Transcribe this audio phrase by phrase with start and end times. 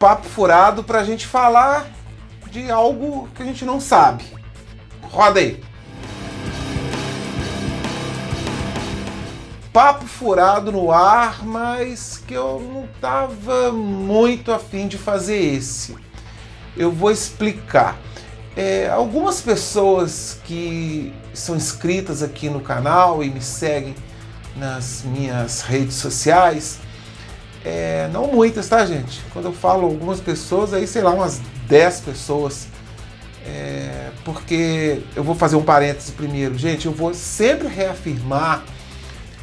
[0.00, 1.86] papo furado para a gente falar
[2.50, 4.24] de algo que a gente não sabe.
[5.02, 5.62] Roda aí.
[9.70, 15.94] Papo furado no ar, mas que eu não estava muito afim de fazer esse.
[16.74, 17.98] Eu vou explicar.
[18.56, 23.94] É, algumas pessoas que são inscritas aqui no canal e me seguem
[24.56, 26.78] nas minhas redes sociais,
[27.64, 29.22] é, não muitas, tá, gente?
[29.32, 32.68] Quando eu falo algumas pessoas, aí sei lá, umas 10 pessoas.
[33.46, 36.86] É, porque eu vou fazer um parêntese primeiro, gente.
[36.86, 38.64] Eu vou sempre reafirmar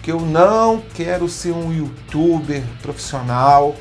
[0.01, 3.75] que eu não quero ser um youtuber profissional.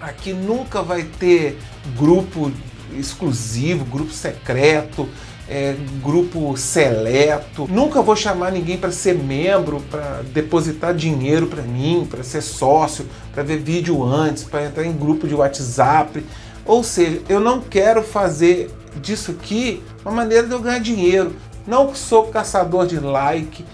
[0.00, 1.58] Aqui nunca vai ter
[1.96, 2.52] grupo
[2.92, 5.08] exclusivo, grupo secreto,
[5.52, 7.68] é, grupo seleto.
[7.70, 13.06] Nunca vou chamar ninguém para ser membro, para depositar dinheiro para mim, para ser sócio,
[13.32, 16.24] para ver vídeo antes, para entrar em grupo de WhatsApp.
[16.64, 18.70] Ou seja, eu não quero fazer
[19.00, 21.34] disso aqui uma maneira de eu ganhar dinheiro.
[21.66, 23.64] Não sou caçador de like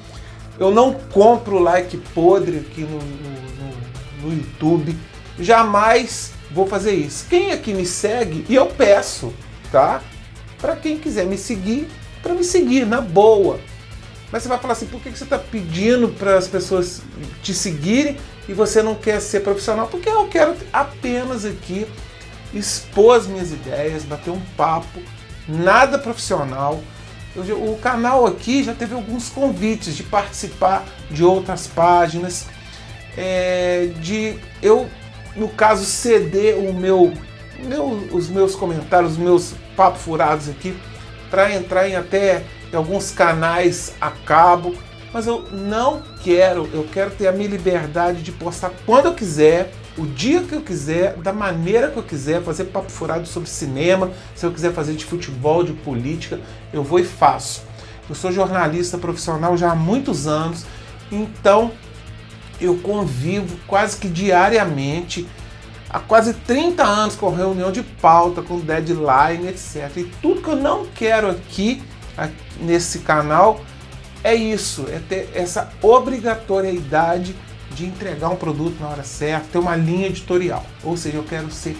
[0.59, 4.97] eu não compro like podre aqui no, no, no, YouTube.
[5.39, 7.27] Jamais vou fazer isso.
[7.31, 9.33] Quem aqui me segue, e eu peço,
[9.71, 10.03] tá?
[10.61, 11.89] Para quem quiser me seguir,
[12.23, 13.59] para me seguir, na boa.
[14.31, 17.03] Mas você vai falar assim, por que você está pedindo para as pessoas
[17.43, 18.17] te seguirem
[18.49, 19.87] e você não quer ser profissional?
[19.89, 21.87] Porque eu quero apenas aqui
[22.53, 25.01] expor as minhas ideias, bater um papo,
[25.49, 26.83] nada profissional
[27.37, 32.47] o canal aqui já teve alguns convites de participar de outras páginas,
[33.17, 34.89] é, de eu,
[35.37, 37.13] no caso, ceder o meu,
[37.59, 40.77] meu, os meus comentários, os meus papos furados aqui,
[41.31, 44.75] para entrar em até em alguns canais a cabo,
[45.13, 49.73] mas eu não quero, eu quero ter a minha liberdade de postar quando eu quiser,
[49.97, 54.13] o dia que eu quiser, da maneira que eu quiser, fazer papo furado sobre cinema,
[54.35, 56.39] se eu quiser fazer de futebol, de política,
[56.73, 57.63] eu vou e faço.
[58.09, 60.65] Eu sou jornalista profissional já há muitos anos,
[61.11, 61.73] então
[62.61, 65.27] eu convivo quase que diariamente,
[65.89, 69.91] há quase 30 anos com reunião de pauta, com deadline, etc.
[69.97, 71.83] E tudo que eu não quero aqui,
[72.17, 73.61] aqui nesse canal
[74.23, 77.35] é isso, é ter essa obrigatoriedade
[77.71, 80.65] de entregar um produto na hora certa, ter uma linha editorial.
[80.83, 81.77] Ou seja, eu quero ser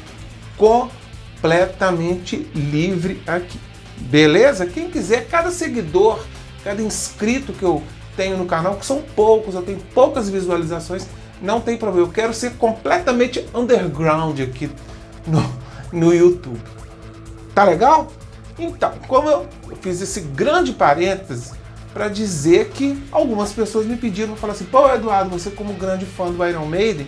[0.57, 3.59] completamente livre aqui.
[3.97, 4.67] Beleza?
[4.67, 6.25] Quem quiser, cada seguidor,
[6.63, 7.83] cada inscrito que eu
[8.17, 11.07] tenho no canal, que são poucos, eu tenho poucas visualizações,
[11.41, 12.07] não tem problema.
[12.07, 14.71] Eu quero ser completamente underground aqui
[15.27, 15.53] no,
[15.93, 16.61] no YouTube.
[17.55, 18.09] Tá legal?
[18.59, 19.47] Então, como eu
[19.81, 21.53] fiz esse grande parêntese,
[21.93, 26.31] para dizer que algumas pessoas me pediram, falar assim, pô Eduardo, você como grande fã
[26.31, 27.07] do Iron Maiden,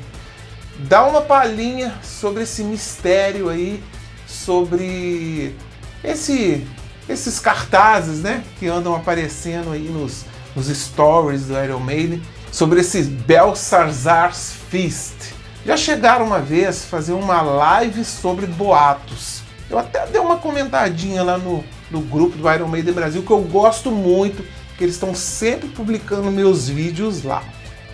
[0.79, 3.83] dá uma palhinha sobre esse mistério aí,
[4.27, 5.55] sobre
[6.03, 6.67] esse,
[7.09, 10.25] esses cartazes, né, que andam aparecendo aí nos,
[10.57, 15.35] nos stories do Iron Maiden, sobre esse Belshazzar's Feast.
[15.65, 19.43] Já chegaram uma vez fazer uma live sobre boatos.
[19.69, 23.41] Eu até dei uma comentadinha lá no, no grupo do Iron Maiden Brasil que eu
[23.43, 24.45] gosto muito
[24.77, 27.43] que eles estão sempre publicando meus vídeos lá.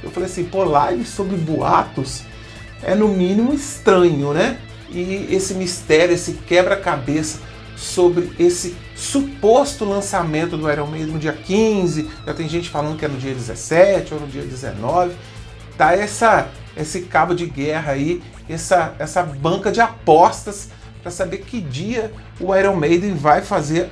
[0.02, 2.22] Eu falei assim, pô, live sobre boatos
[2.82, 4.58] é no mínimo estranho, né?
[4.88, 7.40] E esse mistério, esse quebra-cabeça
[7.76, 13.04] sobre esse suposto lançamento do Iron Maiden no dia 15, já tem gente falando que
[13.04, 15.14] é no dia 17 ou no dia 19.
[15.76, 20.70] Tá essa esse cabo de guerra aí, essa essa banca de apostas
[21.02, 23.90] para saber que dia o Iron Maiden vai fazer,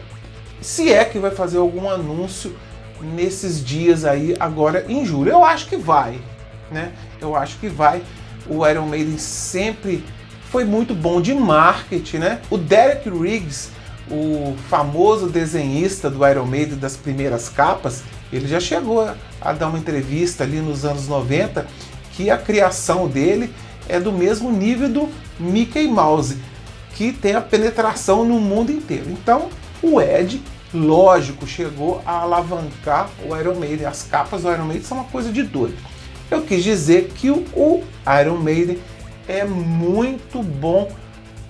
[0.61, 2.57] se é que vai fazer algum anúncio
[3.01, 5.31] nesses dias aí agora em julho.
[5.31, 6.19] Eu acho que vai,
[6.71, 6.93] né?
[7.21, 8.03] Eu acho que vai.
[8.49, 10.05] O Iron Maiden sempre
[10.55, 12.41] foi muito bom de marketing, né?
[12.49, 13.71] O Derek Riggs,
[14.09, 19.01] o famoso desenhista do Iron Maiden das primeiras capas, ele já chegou
[19.41, 21.67] a dar uma entrevista ali nos anos 90
[22.13, 23.53] que a criação dele
[23.89, 25.09] é do mesmo nível do
[25.41, 26.39] Mickey Mouse,
[26.95, 29.11] que tem a penetração no mundo inteiro.
[29.11, 29.49] Então,
[29.83, 30.41] o Ed
[30.73, 33.87] lógico, chegou a alavancar o Iron Maiden.
[33.87, 35.75] As capas do Iron Maiden são uma coisa de doido.
[36.31, 37.83] Eu quis dizer que o
[38.23, 38.79] Iron Maiden
[39.29, 40.91] é muito bom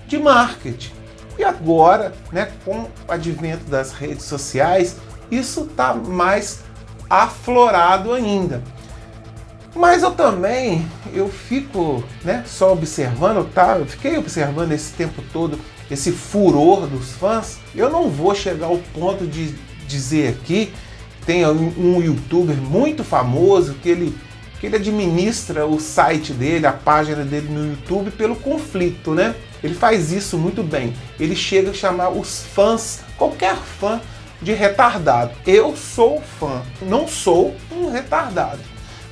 [0.07, 0.91] de marketing.
[1.37, 4.97] E agora, né, com o advento das redes sociais,
[5.29, 6.61] isso está mais
[7.09, 8.63] aflorado ainda.
[9.75, 13.77] Mas eu também, eu fico né, só observando, tá?
[13.77, 15.59] Eu fiquei observando esse tempo todo
[15.91, 19.53] esse furor dos fãs, eu não vou chegar ao ponto de
[19.87, 20.73] dizer aqui
[21.25, 24.15] tem um, youtuber muito famoso que ele,
[24.65, 29.35] ele administra o site dele, a página dele no YouTube pelo conflito, né?
[29.63, 30.93] Ele faz isso muito bem.
[31.19, 34.01] Ele chega a chamar os fãs, qualquer fã,
[34.41, 35.31] de retardado.
[35.45, 38.59] Eu sou fã, não sou um retardado.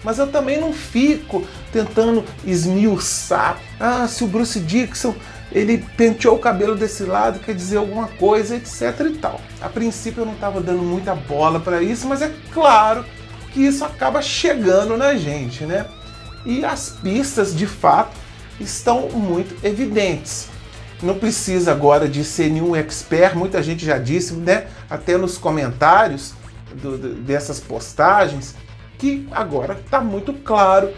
[0.03, 3.57] Mas eu também não fico tentando esmiuçar.
[3.79, 5.15] Ah, se o Bruce Dixon
[5.51, 9.39] ele penteou o cabelo desse lado, quer dizer alguma coisa, etc e tal.
[9.61, 13.05] A princípio eu não estava dando muita bola para isso, mas é claro
[13.53, 15.85] que isso acaba chegando na gente, né?
[16.45, 18.17] E as pistas de fato
[18.59, 20.49] estão muito evidentes.
[21.01, 24.67] Não precisa agora de ser nenhum expert, muita gente já disse, né?
[24.89, 26.33] Até nos comentários
[26.73, 28.55] do, dessas postagens,
[28.97, 30.91] que agora está muito claro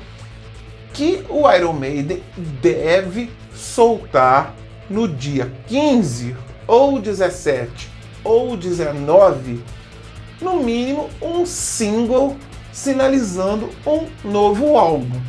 [0.93, 2.23] que o Iron Maiden
[2.61, 4.55] deve soltar
[4.89, 6.35] no dia 15
[6.67, 7.89] ou 17
[8.23, 9.63] ou 19,
[10.45, 12.37] no mínimo um single
[12.71, 15.19] sinalizando um novo álbum.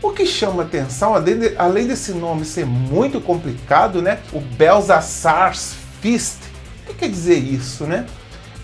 [0.00, 1.14] O que chama atenção,
[1.58, 4.20] além desse nome ser muito complicado, né?
[4.32, 6.38] O Belzassar's Fist.
[6.82, 8.06] O que quer dizer isso, né?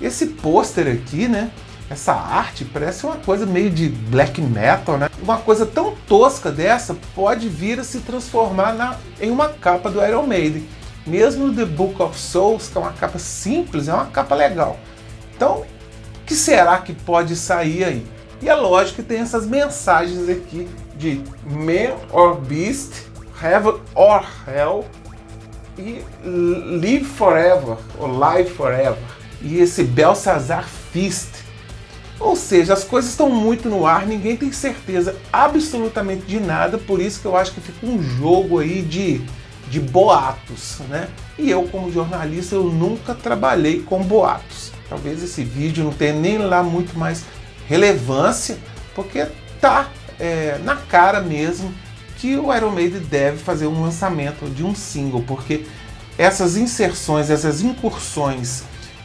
[0.00, 1.50] Esse pôster aqui, né?
[1.90, 5.08] Essa arte parece uma coisa meio de black metal, né?
[5.22, 10.04] Uma coisa tão tosca dessa pode vir a se transformar na, em uma capa do
[10.04, 10.66] Iron Maiden.
[11.06, 14.78] Mesmo The Book of Souls, que é uma capa simples, é uma capa legal.
[15.34, 15.64] Então,
[16.28, 18.06] que será que pode sair aí?
[18.42, 23.06] E é lógico que tem essas mensagens aqui de Man or Beast,
[23.42, 24.84] Heaven or Hell
[25.78, 28.98] e Live Forever, ou Live Forever.
[29.40, 31.48] E esse Belsazar Fist
[32.20, 37.00] ou seja, as coisas estão muito no ar, ninguém tem certeza absolutamente de nada, por
[37.00, 39.20] isso que eu acho que fica um jogo aí de,
[39.68, 41.08] de boatos, né?
[41.38, 44.72] E eu, como jornalista, eu nunca trabalhei com boatos.
[44.88, 47.24] Talvez esse vídeo não tenha nem lá muito mais
[47.68, 48.58] relevância,
[48.94, 49.26] porque
[49.60, 51.72] tá é, na cara mesmo
[52.16, 55.64] que o Iron Maiden deve fazer um lançamento de um single, porque
[56.16, 58.64] essas inserções, essas incursões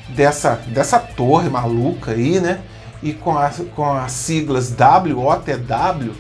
[0.10, 2.62] dessa, dessa torre maluca aí, né?
[3.04, 6.14] e com, a, com as siglas WOTW,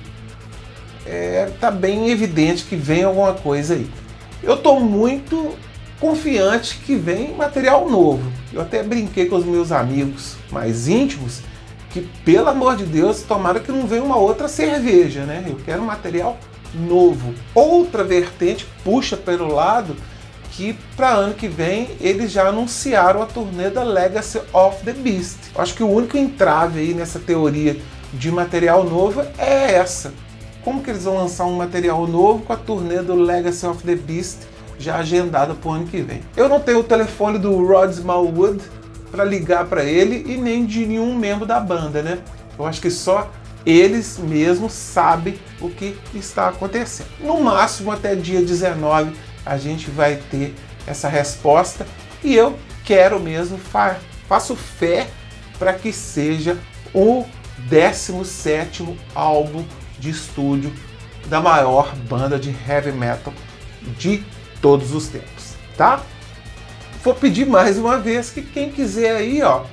[1.05, 3.89] é, tá bem evidente que vem alguma coisa aí.
[4.43, 5.55] Eu estou muito
[6.03, 8.29] confiante que vem material novo.
[8.51, 11.39] Eu até brinquei com os meus amigos mais íntimos
[11.91, 15.45] que, pelo amor de Deus, tomara que não venha uma outra cerveja, né?
[15.47, 16.37] Eu quero material
[16.73, 17.33] novo.
[17.55, 19.95] Outra vertente puxa pelo lado
[20.51, 25.37] que para ano que vem eles já anunciaram a turnê da Legacy of the Beast.
[25.55, 27.77] Acho que o único entrave aí nessa teoria
[28.11, 30.13] de material novo é essa.
[30.65, 33.95] Como que eles vão lançar um material novo com a turnê do Legacy of the
[33.95, 36.21] Beast já agendada para o ano que vem?
[36.35, 38.61] Eu não tenho o telefone do Rod Smallwood
[39.11, 42.19] para ligar para ele e nem de nenhum membro da banda, né?
[42.57, 43.31] Eu acho que só
[43.65, 47.07] eles mesmos sabem o que está acontecendo.
[47.19, 49.13] No máximo até dia 19
[49.45, 50.53] a gente vai ter
[50.85, 51.85] essa resposta
[52.23, 53.97] e eu quero mesmo, fa
[54.27, 55.07] faço fé
[55.59, 56.57] para que seja
[56.93, 57.25] o
[57.69, 59.63] 17 álbum
[59.99, 60.73] de estúdio
[61.27, 63.33] da maior banda de heavy metal
[63.97, 64.23] de
[64.63, 66.01] todos os tempos, tá?
[67.03, 69.65] Vou pedir mais uma vez que quem quiser aí, ó,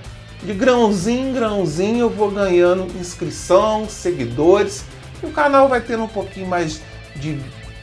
[0.42, 4.84] de grãozinho em grãozinho eu vou ganhando inscrição, seguidores,
[5.22, 6.80] e o canal vai tendo um pouquinho mais
[7.14, 7.38] de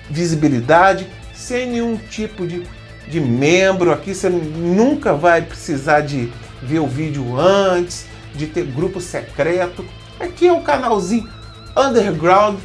[0.09, 2.63] visibilidade, sem nenhum tipo de,
[3.07, 4.13] de membro aqui.
[4.13, 6.29] Você nunca vai precisar de
[6.61, 8.05] ver o vídeo antes,
[8.35, 9.85] de ter grupo secreto.
[10.19, 11.29] Aqui é um canalzinho
[11.77, 12.57] underground,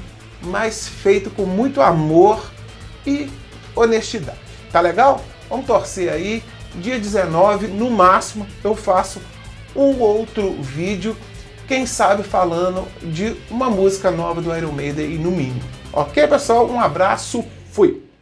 [0.42, 2.42] mas feito com muito amor
[3.06, 3.28] e
[3.74, 4.38] honestidade.
[4.70, 5.22] Tá legal?
[5.48, 6.42] Vamos torcer aí.
[6.74, 9.20] Dia 19, no máximo, eu faço
[9.76, 11.14] um outro vídeo,
[11.68, 15.62] quem sabe falando de uma música nova do Iron Maiden e no mínimo.
[15.92, 16.66] Ok, pessoal?
[16.66, 17.44] Um abraço,